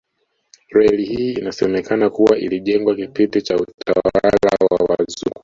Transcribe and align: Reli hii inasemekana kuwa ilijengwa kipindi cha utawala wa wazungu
Reli 0.69 1.05
hii 1.05 1.31
inasemekana 1.33 2.09
kuwa 2.09 2.37
ilijengwa 2.39 2.95
kipindi 2.95 3.41
cha 3.41 3.55
utawala 3.55 4.31
wa 4.71 4.77
wazungu 4.89 5.35